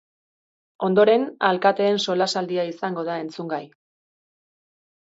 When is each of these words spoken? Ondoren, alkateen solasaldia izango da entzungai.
Ondoren, 0.87 1.25
alkateen 1.51 2.01
solasaldia 2.07 2.67
izango 2.73 3.07
da 3.13 3.21
entzungai. 3.27 3.65